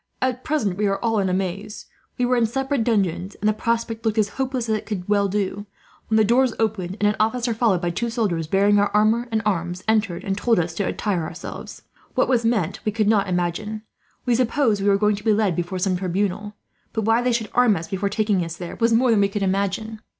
[0.19, 1.85] "At present we are all in a maze.
[2.17, 5.27] We were in separate dungeons, and the prospect looked as hopeless as it could well
[5.27, 5.67] do;
[6.07, 9.43] when the doors opened and an officer, followed by two soldiers bearing our armour and
[9.45, 11.83] arms, entered and told us to attire ourselves.
[12.15, 13.83] What was meant we could not imagine.
[14.25, 16.55] We supposed we were going to be led before some tribunal;
[16.93, 19.43] but why they should arm us, before taking us there, was more than we could
[19.43, 20.01] imagine.